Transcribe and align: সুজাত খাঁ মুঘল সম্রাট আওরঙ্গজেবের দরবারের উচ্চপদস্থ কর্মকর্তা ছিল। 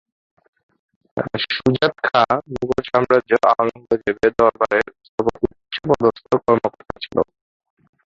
সুজাত 1.47 1.95
খাঁ 2.07 2.33
মুঘল 2.51 2.81
সম্রাট 2.89 3.23
আওরঙ্গজেবের 3.51 4.31
দরবারের 4.39 4.87
উচ্চপদস্থ 5.47 6.29
কর্মকর্তা 6.45 6.95
ছিল। 7.03 7.17